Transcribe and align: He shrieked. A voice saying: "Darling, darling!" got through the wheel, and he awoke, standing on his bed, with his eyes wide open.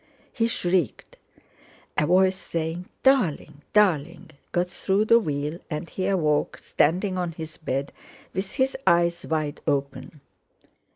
He 0.33 0.47
shrieked. 0.47 1.15
A 1.95 2.07
voice 2.07 2.35
saying: 2.35 2.87
"Darling, 3.03 3.61
darling!" 3.71 4.31
got 4.51 4.69
through 4.71 5.05
the 5.05 5.19
wheel, 5.19 5.59
and 5.69 5.87
he 5.91 6.07
awoke, 6.07 6.57
standing 6.57 7.17
on 7.19 7.33
his 7.33 7.57
bed, 7.57 7.93
with 8.33 8.53
his 8.53 8.75
eyes 8.87 9.27
wide 9.27 9.61
open. 9.67 10.19